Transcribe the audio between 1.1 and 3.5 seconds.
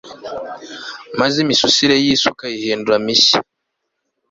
maze imisusire y'isi ukayihindura mishya